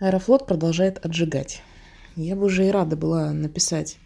Аэрофлот 0.00 0.46
продолжает 0.46 1.04
отжигать. 1.04 1.62
Я 2.16 2.34
бы 2.34 2.46
уже 2.46 2.66
и 2.66 2.70
рада 2.70 2.96
была 2.96 3.32
написать 3.32 3.98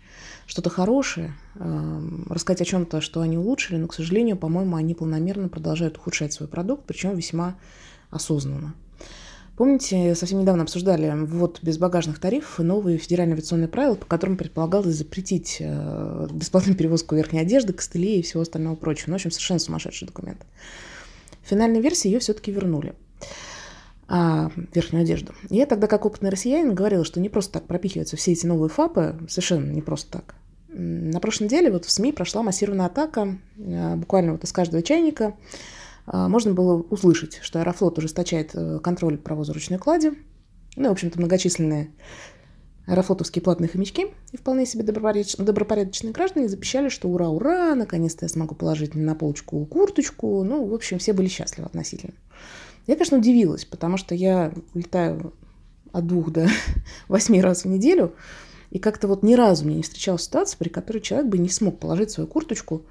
что-то 0.45 0.69
хорошее, 0.69 1.35
эм, 1.55 2.27
рассказать 2.29 2.63
о 2.63 2.65
чем-то, 2.65 3.01
что 3.01 3.21
они 3.21 3.39
улучшили, 3.39 3.77
но, 3.77 3.87
к 3.87 3.95
сожалению, 3.95 4.37
по-моему, 4.37 4.75
они 4.75 4.95
планомерно 4.95 5.49
продолжают 5.49 5.97
ухудшать 5.97 6.33
свой 6.33 6.49
продукт, 6.49 6.83
причем 6.85 7.15
весьма 7.15 7.57
осознанно. 8.11 8.75
Помните, 9.57 10.17
совсем 10.17 10.41
недавно 10.41 10.65
обсуждали 10.65 11.13
ввод 11.15 11.61
безбагажных 11.63 12.19
тарифов 12.19 12.59
и 12.59 12.65
новые 12.65 12.99
федеральные 12.99 13.35
авиационные 13.35 13.69
правила, 13.69 13.95
по 13.95 14.05
которым 14.05 14.37
предполагалось 14.37 14.97
запретить 14.97 15.59
э, 15.61 16.27
бесплатную 16.33 16.77
перевозку 16.77 17.15
верхней 17.15 17.39
одежды, 17.39 17.73
костылей 17.73 18.19
и 18.19 18.23
всего 18.23 18.43
остального 18.43 18.75
прочего. 18.75 19.11
Ну, 19.11 19.13
в 19.13 19.17
общем, 19.17 19.31
совершенно 19.31 19.61
сумасшедший 19.61 20.09
документ. 20.09 20.45
В 21.45 21.49
финальной 21.49 21.81
версии 21.81 22.09
ее 22.09 22.19
все-таки 22.19 22.51
вернули 22.51 22.95
а, 24.09 24.51
верхнюю 24.75 25.03
одежду. 25.03 25.35
Я 25.51 25.67
тогда, 25.67 25.87
как 25.87 26.05
опытный 26.05 26.31
россиянин, 26.31 26.75
говорила, 26.75 27.05
что 27.05 27.21
не 27.21 27.29
просто 27.29 27.55
так 27.55 27.67
пропихиваются 27.67 28.17
все 28.17 28.33
эти 28.33 28.47
новые 28.47 28.69
ФАПы, 28.69 29.17
совершенно 29.29 29.71
не 29.71 29.83
просто 29.83 30.11
так. 30.11 30.35
На 30.69 31.21
прошлой 31.21 31.45
неделе 31.45 31.71
вот 31.71 31.85
в 31.85 31.91
СМИ 31.91 32.13
прошла 32.13 32.43
массированная 32.43 32.87
атака, 32.87 33.39
а, 33.59 33.97
буквально 33.97 34.33
вот 34.33 34.45
из 34.45 34.53
каждого 34.53 34.83
чайника. 34.83 35.35
А, 36.07 36.29
можно 36.29 36.53
было 36.53 36.83
услышать, 36.91 37.39
что 37.43 37.61
Аэрофлот 37.61 37.99
ужесточает 37.99 38.51
э, 38.55 38.79
контроль 38.81 39.17
провоза 39.17 39.53
ручной 39.53 39.79
клади. 39.79 40.13
Ну, 40.77 40.89
в 40.89 40.93
общем-то, 40.93 41.19
многочисленные 41.19 41.91
аэрофлотовские 42.87 43.43
платные 43.43 43.69
хомячки 43.69 44.09
и 44.33 44.37
вполне 44.37 44.67
себе 44.67 44.83
добропорядоч... 44.83 45.37
добропорядочные 45.37 46.13
граждане 46.13 46.49
запищали, 46.49 46.89
что 46.89 47.09
ура, 47.09 47.29
ура, 47.29 47.75
наконец-то 47.75 48.27
я 48.27 48.29
смогу 48.29 48.55
положить 48.55 48.95
на 48.95 49.15
полочку 49.15 49.65
курточку. 49.65 50.45
Ну, 50.45 50.67
в 50.67 50.75
общем, 50.75 50.99
все 50.99 51.13
были 51.13 51.29
счастливы 51.29 51.67
относительно. 51.67 52.15
Я, 52.87 52.95
конечно, 52.95 53.19
удивилась, 53.19 53.65
потому 53.65 53.97
что 53.97 54.15
я 54.15 54.53
летаю 54.75 55.33
от 55.93 56.07
двух 56.07 56.31
до 56.31 56.49
восьми 57.09 57.41
раз 57.41 57.65
в 57.65 57.69
неделю, 57.69 58.15
и 58.71 58.79
как-то 58.79 59.09
вот 59.09 59.23
ни 59.23 59.35
разу 59.35 59.65
мне 59.65 59.77
не 59.77 59.83
встречалась 59.83 60.25
ситуация, 60.25 60.59
при 60.59 60.69
которой 60.69 61.01
человек 61.01 61.29
бы 61.29 61.39
не 61.39 61.49
смог 61.49 61.79
положить 61.79 62.11
свою 62.11 62.27
курточку 62.27 62.83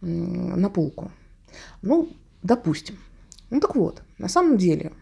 на 0.00 0.68
полку. 0.68 1.10
Ну, 1.82 2.10
допустим. 2.42 2.96
Ну 3.50 3.60
так 3.60 3.76
вот, 3.76 4.02
на 4.18 4.28
самом 4.28 4.58
деле 4.58 4.92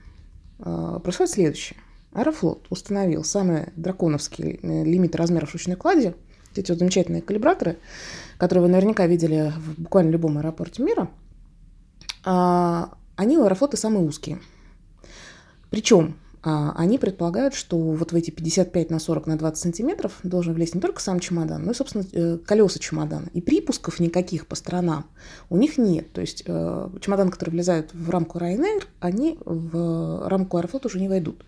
э, 0.58 1.00
происходит 1.02 1.32
следующее. 1.32 1.78
Аэрофлот 2.12 2.66
установил 2.70 3.24
самые 3.24 3.72
драконовские 3.76 4.58
э, 4.62 4.84
лимиты 4.84 5.18
размеров 5.18 5.52
ручной 5.52 5.76
клади, 5.76 6.14
эти 6.54 6.70
вот 6.70 6.78
замечательные 6.78 7.22
калибраторы, 7.22 7.78
которые 8.38 8.62
вы 8.62 8.68
наверняка 8.70 9.06
видели 9.06 9.52
в 9.56 9.80
буквально 9.80 10.10
любом 10.10 10.38
аэропорте 10.38 10.82
мира, 10.82 11.10
а, 12.24 12.94
они 13.16 13.38
у 13.38 13.44
Аэрофлота 13.44 13.76
самые 13.76 14.06
узкие. 14.06 14.40
Причем 15.70 16.16
а, 16.48 16.72
они 16.76 16.96
предполагают, 16.96 17.54
что 17.54 17.76
вот 17.76 18.12
в 18.12 18.14
эти 18.14 18.30
55 18.30 18.90
на 18.90 19.00
40 19.00 19.26
на 19.26 19.36
20 19.36 19.60
сантиметров 19.60 20.20
должен 20.22 20.54
влезть 20.54 20.76
не 20.76 20.80
только 20.80 21.00
сам 21.00 21.18
чемодан, 21.18 21.64
но 21.64 21.72
и, 21.72 21.74
собственно, 21.74 22.04
э, 22.12 22.38
колеса 22.38 22.78
чемодана. 22.78 23.26
И 23.32 23.40
припусков 23.40 23.98
никаких 23.98 24.46
по 24.46 24.54
сторонам 24.54 25.06
у 25.50 25.56
них 25.56 25.76
нет. 25.76 26.12
То 26.12 26.20
есть 26.20 26.44
э, 26.46 26.88
чемодан, 27.00 27.30
который 27.30 27.50
влезает 27.50 27.92
в 27.92 28.08
рамку 28.10 28.38
Ryanair, 28.38 28.84
они 29.00 29.40
в 29.44 30.28
рамку 30.28 30.58
Аэрофлот 30.58 30.86
уже 30.86 31.00
не 31.00 31.08
войдут. 31.08 31.44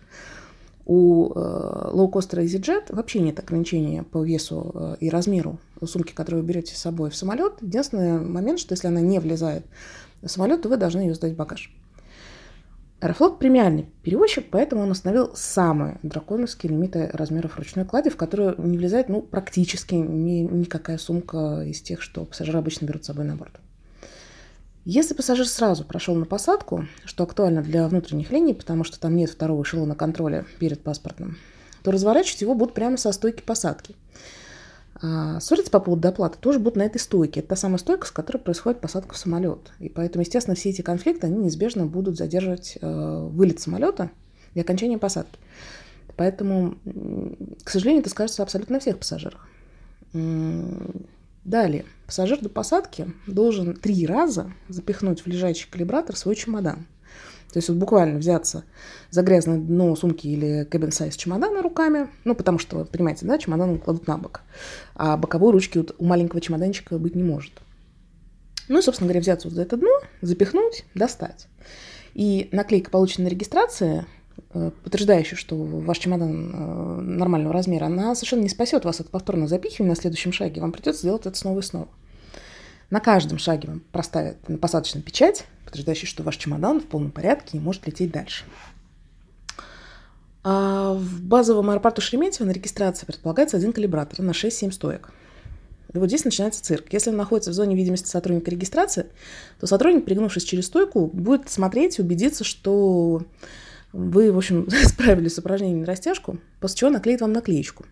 У 0.85 1.31
э, 1.31 1.89
лоукостера 1.93 2.43
EasyJet 2.43 2.93
вообще 2.93 3.21
нет 3.21 3.39
ограничения 3.39 4.03
по 4.03 4.21
весу 4.21 4.97
и 4.99 5.09
размеру 5.09 5.59
сумки, 5.81 6.11
которую 6.11 6.43
вы 6.43 6.49
берете 6.49 6.75
с 6.75 6.79
собой 6.79 7.09
в 7.09 7.15
самолет. 7.15 7.53
Единственный 7.61 8.19
момент, 8.19 8.59
что 8.59 8.73
если 8.73 8.87
она 8.87 8.99
не 8.99 9.19
влезает 9.19 9.65
самолет, 10.25 10.61
то 10.61 10.69
вы 10.69 10.77
должны 10.77 11.01
ее 11.01 11.15
сдать 11.15 11.33
в 11.33 11.35
багаж. 11.35 11.73
Аэрофлот 13.01 13.39
премиальный 13.39 13.87
перевозчик, 14.03 14.47
поэтому 14.51 14.81
он 14.81 14.91
установил 14.91 15.31
самые 15.33 15.99
драконовские 16.03 16.71
лимиты 16.73 17.09
размеров 17.13 17.57
ручной 17.57 17.85
клади, 17.85 18.09
в 18.09 18.17
которую 18.17 18.55
не 18.57 18.77
влезает 18.77 19.07
ну, 19.07 19.21
практически 19.21 19.95
ни, 19.95 20.41
никакая 20.41 20.97
сумка 20.97 21.63
из 21.65 21.81
тех, 21.81 22.01
что 22.01 22.25
пассажиры 22.25 22.59
обычно 22.59 22.85
берут 22.85 23.05
с 23.05 23.07
собой 23.07 23.23
на 23.23 23.35
борт. 23.35 23.53
Если 24.83 25.13
пассажир 25.13 25.47
сразу 25.47 25.85
прошел 25.85 26.15
на 26.15 26.25
посадку, 26.25 26.87
что 27.05 27.23
актуально 27.23 27.61
для 27.61 27.87
внутренних 27.87 28.31
линий, 28.31 28.53
потому 28.53 28.83
что 28.83 28.99
там 28.99 29.15
нет 29.15 29.29
второго 29.29 29.63
эшелона 29.63 29.95
контроля 29.95 30.45
перед 30.57 30.81
паспортом, 30.81 31.37
то 31.83 31.91
разворачивать 31.91 32.41
его 32.41 32.53
будут 32.53 32.73
прямо 32.73 32.97
со 32.97 33.11
стойки 33.13 33.41
посадки. 33.41 33.95
А 35.01 35.39
ссориться 35.39 35.71
по 35.71 35.79
поводу 35.79 36.01
доплаты 36.01 36.37
тоже 36.39 36.59
будут 36.59 36.75
на 36.75 36.83
этой 36.83 36.99
стойке. 36.99 37.39
Это 37.39 37.49
та 37.49 37.55
самая 37.55 37.77
стойка, 37.77 38.05
с 38.05 38.11
которой 38.11 38.37
происходит 38.37 38.81
посадка 38.81 39.15
в 39.15 39.17
самолет. 39.17 39.71
И 39.79 39.87
поэтому, 39.87 40.23
естественно, 40.23 40.55
все 40.55 40.69
эти 40.69 40.81
конфликты, 40.81 41.27
они 41.27 41.37
неизбежно 41.37 41.85
будут 41.85 42.17
задерживать 42.17 42.77
э, 42.81 43.27
вылет 43.31 43.61
самолета 43.61 44.11
и 44.53 44.59
окончание 44.59 44.97
посадки. 44.97 45.39
Поэтому, 46.17 46.75
к 47.63 47.69
сожалению, 47.69 48.01
это 48.01 48.09
скажется 48.09 48.43
абсолютно 48.43 48.73
на 48.73 48.79
всех 48.81 48.97
пассажирах. 48.97 49.47
Далее. 51.45 51.85
Пассажир 52.05 52.41
до 52.41 52.49
посадки 52.49 53.13
должен 53.25 53.73
три 53.73 54.05
раза 54.05 54.51
запихнуть 54.67 55.21
в 55.21 55.27
лежачий 55.27 55.69
калибратор 55.69 56.17
свой 56.17 56.35
чемодан. 56.35 56.87
То 57.51 57.57
есть 57.57 57.69
вот 57.69 57.77
буквально 57.77 58.19
взяться 58.19 58.63
за 59.09 59.23
грязное 59.23 59.57
дно 59.57 59.95
сумки 59.95 60.27
или 60.27 60.65
кабин 60.69 60.91
сайз 60.91 61.15
чемодана 61.15 61.63
руками, 61.63 62.07
ну, 62.23 62.35
потому 62.35 62.59
что, 62.59 62.85
понимаете, 62.85 63.25
да, 63.25 63.37
чемодан 63.39 63.79
кладут 63.79 64.07
на 64.07 64.17
бок, 64.17 64.41
а 64.95 65.17
боковой 65.17 65.51
ручки 65.51 65.79
вот 65.79 65.95
у 65.97 66.05
маленького 66.05 66.41
чемоданчика 66.41 66.99
быть 66.99 67.15
не 67.15 67.23
может. 67.23 67.53
Ну 68.67 68.77
и, 68.77 68.81
собственно 68.83 69.07
говоря, 69.07 69.21
взяться 69.21 69.47
вот 69.47 69.55
за 69.55 69.63
это 69.63 69.77
дно, 69.77 69.89
запихнуть, 70.21 70.85
достать. 70.93 71.47
И 72.13 72.49
наклейка, 72.51 72.91
полученная 72.91 73.29
на 73.29 73.33
регистрации, 73.33 74.05
э, 74.53 74.71
подтверждающая, 74.83 75.37
что 75.37 75.55
ваш 75.55 75.97
чемодан 75.97 76.51
э, 76.53 77.01
нормального 77.01 77.51
размера, 77.51 77.85
она 77.85 78.13
совершенно 78.13 78.41
не 78.41 78.49
спасет 78.49 78.85
вас 78.85 78.99
от 78.99 79.09
повторного 79.09 79.47
запихивания 79.47 79.89
на 79.89 79.99
следующем 79.99 80.31
шаге. 80.31 80.61
Вам 80.61 80.71
придется 80.71 81.01
делать 81.03 81.25
это 81.25 81.35
снова 81.35 81.59
и 81.59 81.63
снова. 81.63 81.87
На 82.89 82.99
каждом 82.99 83.37
шаге 83.37 83.67
вам 83.67 83.81
проставят 83.91 84.37
посадочную 84.59 85.03
печать, 85.03 85.45
подтверждающую, 85.65 86.07
что 86.07 86.23
ваш 86.23 86.37
чемодан 86.37 86.79
в 86.79 86.85
полном 86.87 87.11
порядке 87.11 87.57
и 87.57 87.61
может 87.61 87.85
лететь 87.85 88.11
дальше. 88.11 88.45
А 90.43 90.93
в 90.93 91.21
базовом 91.21 91.69
аэропорту 91.69 92.01
Шереметьево 92.01 92.47
на 92.47 92.51
регистрации 92.51 93.05
предполагается 93.05 93.57
один 93.57 93.73
калибратор 93.73 94.21
на 94.21 94.31
6-7 94.31 94.71
стоек. 94.71 95.11
И 95.93 95.97
вот 95.97 96.07
здесь 96.07 96.23
начинается 96.23 96.63
цирк. 96.63 96.91
Если 96.91 97.09
он 97.09 97.17
находится 97.17 97.51
в 97.51 97.53
зоне 97.53 97.75
видимости 97.75 98.07
сотрудника 98.07 98.51
регистрации, 98.51 99.07
то 99.59 99.67
сотрудник, 99.67 100.05
пригнувшись 100.05 100.43
через 100.43 100.67
стойку, 100.67 101.07
будет 101.07 101.49
смотреть 101.49 101.99
и 101.99 102.01
убедиться, 102.01 102.43
что 102.43 103.23
вы, 103.91 104.31
в 104.31 104.37
общем, 104.37 104.67
справились 104.85 105.35
с 105.35 105.39
упражнением 105.39 105.81
на 105.81 105.85
растяжку, 105.85 106.39
после 106.59 106.77
чего 106.77 106.89
наклеит 106.91 107.21
вам 107.21 107.33
наклеечку. 107.33 107.85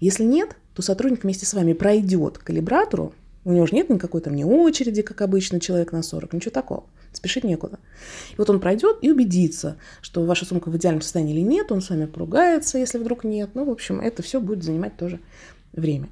Если 0.00 0.24
нет, 0.24 0.56
то 0.74 0.82
сотрудник 0.82 1.22
вместе 1.22 1.46
с 1.46 1.54
вами 1.54 1.72
пройдет 1.72 2.38
к 2.38 2.44
калибратору, 2.44 3.14
у 3.44 3.52
него 3.52 3.66
же 3.66 3.74
нет 3.74 3.88
никакой 3.90 4.20
там 4.20 4.34
не 4.34 4.44
очереди, 4.44 5.02
как 5.02 5.20
обычно, 5.22 5.60
человек 5.60 5.92
на 5.92 6.02
40, 6.02 6.32
ничего 6.34 6.50
такого. 6.50 6.84
Спешить 7.12 7.44
некуда. 7.44 7.78
И 8.32 8.34
вот 8.36 8.50
он 8.50 8.60
пройдет 8.60 8.98
и 9.00 9.10
убедится, 9.10 9.76
что 10.02 10.24
ваша 10.24 10.44
сумка 10.44 10.68
в 10.68 10.76
идеальном 10.76 11.00
состоянии 11.00 11.34
или 11.34 11.40
нет, 11.40 11.72
он 11.72 11.80
с 11.80 11.88
вами 11.90 12.06
поругается, 12.06 12.78
если 12.78 12.98
вдруг 12.98 13.24
нет. 13.24 13.50
Ну, 13.54 13.64
в 13.64 13.70
общем, 13.70 14.00
это 14.00 14.22
все 14.22 14.40
будет 14.40 14.62
занимать 14.62 14.96
тоже 14.96 15.20
время. 15.72 16.08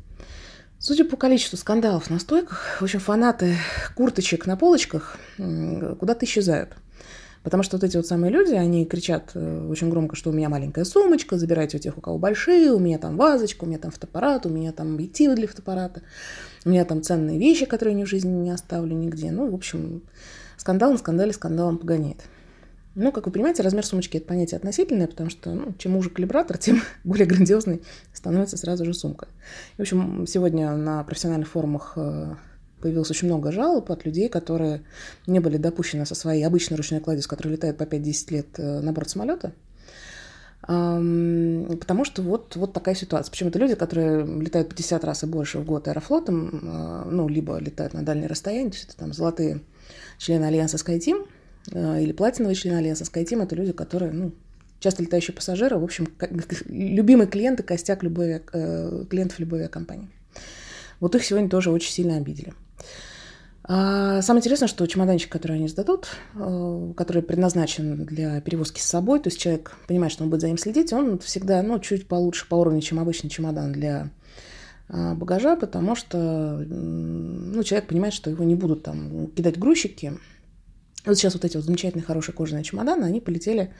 Судя 0.78 1.04
по 1.04 1.16
количеству 1.16 1.56
скандалов 1.56 2.10
на 2.10 2.18
стойках, 2.18 2.78
в 2.80 2.84
общем, 2.84 3.00
фанаты 3.00 3.56
курточек 3.94 4.46
на 4.46 4.56
полочках 4.56 5.18
куда-то 5.36 6.24
исчезают. 6.24 6.76
Потому 7.46 7.62
что 7.62 7.76
вот 7.76 7.84
эти 7.84 7.96
вот 7.96 8.04
самые 8.04 8.32
люди, 8.32 8.54
они 8.54 8.84
кричат 8.84 9.30
э, 9.34 9.68
очень 9.70 9.88
громко, 9.88 10.16
что 10.16 10.30
у 10.30 10.32
меня 10.32 10.48
маленькая 10.48 10.84
сумочка, 10.84 11.38
забирайте 11.38 11.76
у 11.76 11.80
тех, 11.80 11.96
у 11.96 12.00
кого 12.00 12.18
большие, 12.18 12.72
у 12.72 12.80
меня 12.80 12.98
там 12.98 13.16
вазочка, 13.16 13.62
у 13.62 13.68
меня 13.68 13.78
там 13.78 13.92
фотоаппарат, 13.92 14.46
у 14.46 14.48
меня 14.48 14.72
там 14.72 14.94
объективы 14.94 15.36
для 15.36 15.46
фотоаппарата, 15.46 16.02
у 16.64 16.70
меня 16.70 16.84
там 16.84 17.02
ценные 17.02 17.38
вещи, 17.38 17.64
которые 17.64 17.94
я 17.94 18.00
ни 18.00 18.04
в 18.04 18.08
жизни 18.08 18.30
не 18.30 18.50
оставлю 18.50 18.96
нигде. 18.96 19.30
Ну, 19.30 19.48
в 19.48 19.54
общем, 19.54 20.02
скандал 20.56 20.90
на 20.90 20.98
скандале 20.98 21.32
скандалом 21.32 21.78
погоняет. 21.78 22.24
Ну, 22.96 23.12
как 23.12 23.26
вы 23.26 23.30
понимаете, 23.30 23.62
размер 23.62 23.86
сумочки– 23.86 24.16
это 24.16 24.26
понятие 24.26 24.56
относительное, 24.56 25.06
потому 25.06 25.30
что 25.30 25.50
ну, 25.54 25.72
чем 25.78 25.96
уже 25.96 26.10
калибратор, 26.10 26.58
тем 26.58 26.82
более 27.04 27.26
грандиозный 27.26 27.80
становится 28.12 28.56
сразу 28.56 28.84
же 28.84 28.92
сумка. 28.92 29.28
В 29.78 29.82
общем, 29.82 30.26
сегодня 30.26 30.74
на 30.74 31.04
профессиональных 31.04 31.46
форумах 31.46 31.92
э, 31.94 32.34
появилось 32.86 33.10
очень 33.10 33.26
много 33.26 33.50
жалоб 33.50 33.90
от 33.90 34.04
людей, 34.04 34.28
которые 34.28 34.82
не 35.26 35.40
были 35.40 35.56
допущены 35.56 36.06
со 36.06 36.14
своей 36.14 36.44
обычной 36.44 36.76
ручной 36.76 37.00
кладью, 37.00 37.24
с 37.24 37.26
которой 37.26 37.48
летают 37.48 37.78
по 37.78 37.82
5-10 37.82 38.32
лет 38.32 38.46
э, 38.58 38.80
на 38.80 38.92
борт 38.92 39.10
самолета. 39.10 39.52
Потому 40.62 42.04
что 42.04 42.22
вот, 42.22 42.54
вот 42.56 42.72
такая 42.72 42.94
ситуация. 42.94 43.30
Причем 43.30 43.48
это 43.48 43.58
люди, 43.58 43.74
которые 43.74 44.24
летают 44.24 44.68
50 44.68 45.04
раз 45.04 45.22
и 45.24 45.26
больше 45.26 45.58
в 45.58 45.64
год 45.64 45.88
аэрофлотом, 45.88 46.60
э, 46.62 47.10
ну, 47.10 47.28
либо 47.28 47.58
летают 47.58 47.92
на 47.92 48.04
дальние 48.04 48.28
расстояния, 48.28 48.70
то 48.70 48.76
есть 48.76 48.88
это 48.90 48.96
там 48.98 49.12
золотые 49.12 49.60
члены 50.18 50.44
Альянса 50.44 50.76
SkyTeam 50.76 51.26
э, 51.72 52.02
или 52.02 52.12
платиновые 52.12 52.54
члены 52.54 52.76
Альянса 52.76 53.02
SkyTeam, 53.02 53.42
это 53.42 53.56
люди, 53.56 53.72
которые, 53.72 54.12
ну, 54.12 54.32
часто 54.78 55.02
летающие 55.02 55.34
пассажиры, 55.34 55.76
в 55.76 55.82
общем, 55.82 56.06
любимые 56.66 57.26
клиенты, 57.26 57.64
костяк 57.64 58.04
любой, 58.04 58.40
клиентов 58.40 59.40
любой 59.40 59.58
авиакомпании. 59.60 60.08
Вот 61.00 61.16
их 61.16 61.24
сегодня 61.24 61.48
тоже 61.48 61.72
очень 61.72 61.90
сильно 61.90 62.16
обидели. 62.16 62.54
А 63.68 64.22
самое 64.22 64.40
интересное, 64.40 64.68
что 64.68 64.86
чемоданчик, 64.86 65.30
который 65.30 65.56
они 65.56 65.66
сдадут, 65.66 66.06
э, 66.36 66.92
который 66.96 67.20
предназначен 67.20 68.04
для 68.04 68.40
перевозки 68.40 68.78
с 68.78 68.84
собой, 68.84 69.18
то 69.18 69.28
есть 69.28 69.40
человек 69.40 69.76
понимает, 69.88 70.12
что 70.12 70.22
он 70.22 70.30
будет 70.30 70.42
за 70.42 70.46
ним 70.46 70.56
следить, 70.56 70.92
он 70.92 71.18
всегда 71.18 71.62
ну, 71.62 71.80
чуть 71.80 72.06
получше 72.06 72.46
по 72.48 72.54
уровню, 72.54 72.80
чем 72.80 73.00
обычный 73.00 73.28
чемодан 73.28 73.72
для 73.72 74.10
а, 74.88 75.16
багажа, 75.16 75.56
потому 75.56 75.96
что 75.96 76.64
ну, 76.68 77.60
человек 77.64 77.88
понимает, 77.88 78.14
что 78.14 78.30
его 78.30 78.44
не 78.44 78.54
будут 78.54 78.84
там 78.84 79.26
кидать 79.32 79.58
грузчики. 79.58 80.12
Вот 81.04 81.16
сейчас 81.16 81.34
вот 81.34 81.44
эти 81.44 81.56
вот 81.56 81.66
замечательные 81.66 82.04
хорошие 82.04 82.36
кожаные 82.36 82.62
чемоданы, 82.62 83.04
они 83.04 83.20
полетели 83.20 83.74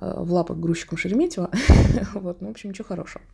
э, 0.00 0.14
в 0.16 0.32
лапы 0.32 0.54
грузчикам 0.54 0.96
Шереметьево. 0.96 1.50
вот, 2.14 2.40
ну, 2.40 2.48
в 2.48 2.50
общем, 2.52 2.70
ничего 2.70 2.86
хорошего. 2.86 3.24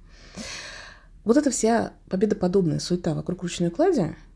Вот 1.25 1.37
эта 1.37 1.51
вся 1.51 1.93
победоподобная 2.09 2.79
суета 2.79 3.13
вокруг 3.13 3.43
ручной 3.43 3.69
клади– 3.69 4.17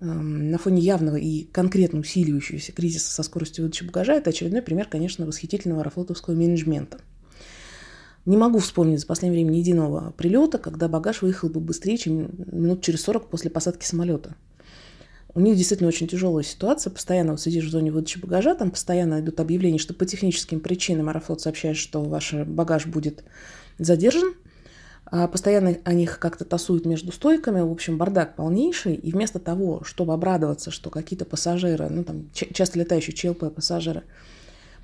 на 0.00 0.58
фоне 0.58 0.80
явного 0.80 1.16
и 1.16 1.44
конкретно 1.44 2.00
усиливающегося 2.00 2.72
кризиса 2.72 3.10
со 3.10 3.22
скоростью 3.22 3.64
выдачи 3.64 3.84
багажа, 3.84 4.14
это 4.14 4.30
очередной 4.30 4.62
пример, 4.62 4.88
конечно, 4.88 5.26
восхитительного 5.26 5.82
аэрофлотовского 5.82 6.34
менеджмента. 6.34 7.00
Не 8.26 8.36
могу 8.36 8.58
вспомнить 8.58 9.00
за 9.00 9.06
последнее 9.06 9.40
время 9.40 9.54
ни 9.54 9.58
единого 9.58 10.10
прилета, 10.10 10.58
когда 10.58 10.88
багаж 10.88 11.22
выехал 11.22 11.48
бы 11.48 11.60
быстрее, 11.60 11.96
чем 11.96 12.30
минут 12.50 12.82
через 12.82 13.02
40 13.02 13.30
после 13.30 13.50
посадки 13.50 13.84
самолета. 13.84 14.34
У 15.32 15.40
них 15.40 15.56
действительно 15.56 15.88
очень 15.88 16.08
тяжелая 16.08 16.42
ситуация. 16.42 16.90
Постоянно 16.90 17.32
вот 17.32 17.40
сидишь 17.40 17.66
в 17.66 17.70
зоне 17.70 17.92
выдачи 17.92 18.18
багажа, 18.18 18.54
там 18.54 18.70
постоянно 18.70 19.20
идут 19.20 19.38
объявления, 19.38 19.78
что 19.78 19.94
по 19.94 20.06
техническим 20.06 20.60
причинам 20.60 21.08
Аэрофлот 21.08 21.40
сообщает, 21.40 21.76
что 21.76 22.02
ваш 22.02 22.32
багаж 22.32 22.86
будет 22.86 23.22
задержан– 23.78 24.34
постоянно 25.10 25.76
о 25.84 25.92
них 25.92 26.18
как-то 26.18 26.44
тасуют 26.44 26.84
между 26.84 27.12
стойками, 27.12 27.60
в 27.60 27.70
общем, 27.70 27.96
бардак 27.98 28.36
полнейший, 28.36 28.94
и 28.94 29.12
вместо 29.12 29.38
того, 29.38 29.82
чтобы 29.84 30.12
обрадоваться, 30.12 30.70
что 30.70 30.90
какие-то 30.90 31.24
пассажиры, 31.24 31.88
ну 31.88 32.04
там 32.04 32.30
часто 32.32 32.78
летающие 32.78 33.14
ЧЛП 33.14 33.54
пассажиры, 33.54 34.02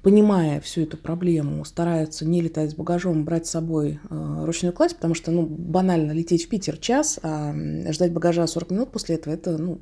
понимая 0.03 0.61
всю 0.61 0.83
эту 0.83 0.97
проблему, 0.97 1.65
стараются 1.65 2.25
не 2.25 2.41
летать 2.41 2.73
с 2.73 2.75
багажом, 2.75 3.25
брать 3.25 3.47
с 3.47 3.51
собой 3.51 4.01
э, 4.11 4.45
ручную 4.45 4.73
кладь, 4.73 4.97
потому 4.97 5.15
что, 5.15 5.31
ну, 5.31 5.47
банально 5.47 6.13
лететь 6.13 6.47
в 6.47 6.49
Питер 6.49 6.77
час, 6.77 7.21
а 7.23 7.55
ждать 7.93 8.13
багажа 8.13 8.47
40 8.47 8.71
минут 8.71 8.93
после 8.93 9.15
этого, 9.15 9.33
это, 9.33 9.57
ну, 9.59 9.81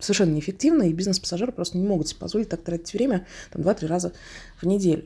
совершенно 0.00 0.32
неэффективно, 0.32 0.82
и 0.82 0.92
бизнес-пассажиры 0.92 1.52
просто 1.52 1.78
не 1.78 1.86
могут 1.86 2.08
себе 2.08 2.18
позволить 2.18 2.48
так 2.48 2.62
тратить 2.62 2.92
время 2.92 3.26
там 3.52 3.62
2-3 3.62 3.86
раза 3.86 4.12
в 4.60 4.66
неделю. 4.66 5.04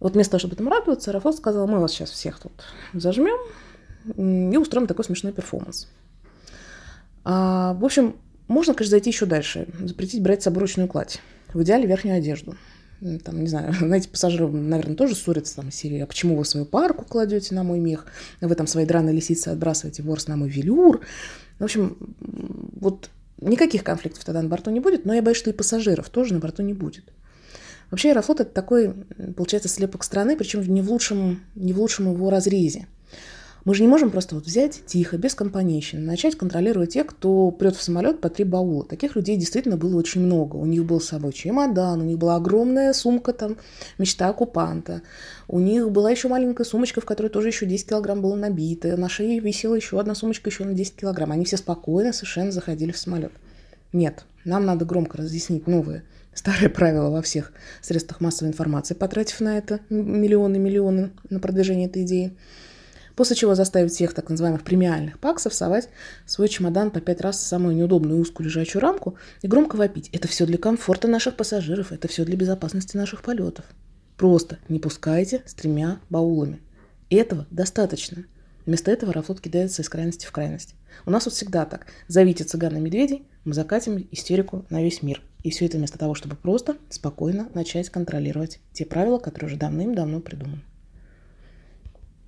Вот 0.00 0.12
вместо 0.12 0.32
того, 0.32 0.40
чтобы 0.40 0.54
этому 0.54 0.70
радоваться, 0.70 1.10
Аэрофлот 1.10 1.36
сказал, 1.36 1.66
мы 1.66 1.80
вас 1.80 1.92
сейчас 1.92 2.10
всех 2.10 2.38
тут 2.38 2.52
зажмем, 2.92 3.38
и 4.16 4.56
устроим 4.56 4.86
такой 4.86 5.04
смешной 5.04 5.32
перформанс. 5.32 5.88
А, 7.24 7.74
в 7.74 7.84
общем, 7.84 8.16
можно, 8.48 8.74
конечно, 8.74 8.92
зайти 8.92 9.10
еще 9.10 9.26
дальше. 9.26 9.66
Запретить 9.80 10.22
брать 10.22 10.42
с 10.42 10.44
собой 10.44 10.68
кладь. 10.88 11.20
В 11.52 11.62
идеале 11.62 11.86
верхнюю 11.86 12.18
одежду. 12.18 12.56
Там, 13.24 13.40
не 13.40 13.48
знаю, 13.48 13.72
знаете, 13.78 14.08
пассажиры, 14.08 14.48
наверное, 14.48 14.96
тоже 14.96 15.14
ссорятся 15.14 15.56
там 15.56 15.70
серии, 15.70 16.00
а 16.00 16.06
почему 16.06 16.36
вы 16.36 16.44
свою 16.44 16.66
парку 16.66 17.04
кладете 17.04 17.54
на 17.54 17.62
мой 17.62 17.78
мех, 17.78 18.06
вы 18.40 18.54
там 18.54 18.66
свои 18.66 18.86
драные 18.86 19.14
лисицы 19.14 19.48
отбрасываете 19.48 20.02
ворс 20.02 20.28
на 20.28 20.36
мой 20.36 20.48
велюр. 20.48 21.00
В 21.58 21.64
общем, 21.64 21.96
вот 22.20 23.10
никаких 23.40 23.84
конфликтов 23.84 24.24
тогда 24.24 24.42
на 24.42 24.48
борту 24.48 24.70
не 24.70 24.80
будет, 24.80 25.04
но 25.04 25.14
я 25.14 25.22
боюсь, 25.22 25.38
что 25.38 25.50
и 25.50 25.52
пассажиров 25.52 26.08
тоже 26.08 26.34
на 26.34 26.40
борту 26.40 26.62
не 26.62 26.72
будет. 26.72 27.12
Вообще 27.90 28.10
Аэрофлот 28.10 28.40
это 28.40 28.50
такой, 28.50 28.94
получается, 29.36 29.68
слепок 29.68 30.02
страны, 30.02 30.36
причем 30.36 30.62
не 30.62 30.82
в 30.82 30.90
лучшем, 30.90 31.42
не 31.54 31.72
в 31.72 31.80
лучшем 31.80 32.12
его 32.12 32.30
разрезе. 32.30 32.86
Мы 33.66 33.74
же 33.74 33.82
не 33.82 33.88
можем 33.88 34.10
просто 34.10 34.36
вот 34.36 34.44
взять 34.44 34.82
тихо, 34.86 35.18
без 35.18 35.34
компанейщины, 35.34 36.00
начать 36.00 36.36
контролировать 36.36 36.92
тех, 36.92 37.04
кто 37.08 37.50
прет 37.50 37.74
в 37.74 37.82
самолет 37.82 38.20
по 38.20 38.30
три 38.30 38.44
баула. 38.44 38.84
Таких 38.84 39.16
людей 39.16 39.36
действительно 39.36 39.76
было 39.76 39.96
очень 39.96 40.20
много. 40.20 40.54
У 40.54 40.66
них 40.66 40.84
был 40.84 41.00
с 41.00 41.08
собой 41.08 41.32
чемодан, 41.32 42.00
у 42.00 42.04
них 42.04 42.16
была 42.16 42.36
огромная 42.36 42.92
сумка, 42.92 43.32
там, 43.32 43.56
мечта 43.98 44.28
оккупанта. 44.28 45.02
У 45.48 45.58
них 45.58 45.90
была 45.90 46.12
еще 46.12 46.28
маленькая 46.28 46.62
сумочка, 46.62 47.00
в 47.00 47.04
которой 47.04 47.26
тоже 47.26 47.48
еще 47.48 47.66
10 47.66 47.88
килограмм 47.88 48.22
было 48.22 48.36
набито. 48.36 48.96
На 48.96 49.08
шее 49.08 49.40
висела 49.40 49.74
еще 49.74 49.98
одна 49.98 50.14
сумочка 50.14 50.48
еще 50.48 50.64
на 50.64 50.72
10 50.72 50.94
килограмм. 50.94 51.32
Они 51.32 51.44
все 51.44 51.56
спокойно 51.56 52.12
совершенно 52.12 52.52
заходили 52.52 52.92
в 52.92 52.98
самолет. 52.98 53.32
Нет, 53.92 54.26
нам 54.44 54.64
надо 54.64 54.84
громко 54.84 55.18
разъяснить 55.18 55.66
новые 55.66 56.04
старые 56.34 56.68
правила 56.68 57.10
во 57.10 57.22
всех 57.22 57.52
средствах 57.80 58.20
массовой 58.20 58.50
информации, 58.50 58.94
потратив 58.94 59.40
на 59.40 59.58
это 59.58 59.80
миллионы-миллионы 59.88 61.10
на 61.30 61.40
продвижение 61.40 61.88
этой 61.88 62.02
идеи 62.02 62.36
после 63.16 63.34
чего 63.34 63.54
заставить 63.54 63.92
всех 63.92 64.14
так 64.14 64.28
называемых 64.28 64.62
премиальных 64.62 65.18
паксов 65.18 65.54
совать 65.54 65.88
свой 66.26 66.48
чемодан 66.48 66.90
по 66.90 67.00
пять 67.00 67.20
раз 67.20 67.38
в 67.38 67.46
самую 67.46 67.74
неудобную 67.74 68.20
узкую 68.20 68.46
лежачую 68.46 68.82
рамку 68.82 69.16
и 69.42 69.48
громко 69.48 69.76
вопить. 69.76 70.10
Это 70.12 70.28
все 70.28 70.46
для 70.46 70.58
комфорта 70.58 71.08
наших 71.08 71.36
пассажиров, 71.36 71.90
это 71.90 72.06
все 72.06 72.24
для 72.24 72.36
безопасности 72.36 72.96
наших 72.96 73.22
полетов. 73.22 73.64
Просто 74.16 74.58
не 74.68 74.78
пускайте 74.78 75.42
с 75.46 75.54
тремя 75.54 75.98
баулами. 76.10 76.60
Этого 77.10 77.46
достаточно. 77.50 78.24
Вместо 78.66 78.90
этого 78.90 79.12
Аэрофлот 79.12 79.40
кидается 79.40 79.82
из 79.82 79.88
крайности 79.88 80.26
в 80.26 80.32
крайность. 80.32 80.74
У 81.04 81.10
нас 81.10 81.24
вот 81.24 81.34
всегда 81.34 81.64
так. 81.64 81.86
Зовите 82.08 82.44
цыган 82.44 82.76
и 82.76 82.80
медведей, 82.80 83.26
мы 83.44 83.54
закатим 83.54 84.08
истерику 84.10 84.64
на 84.70 84.82
весь 84.82 85.02
мир. 85.02 85.22
И 85.44 85.50
все 85.50 85.66
это 85.66 85.76
вместо 85.76 85.98
того, 85.98 86.14
чтобы 86.14 86.34
просто 86.34 86.76
спокойно 86.90 87.48
начать 87.54 87.90
контролировать 87.90 88.58
те 88.72 88.84
правила, 88.84 89.18
которые 89.18 89.48
уже 89.48 89.56
давным-давно 89.56 90.20
придуманы. 90.20 90.62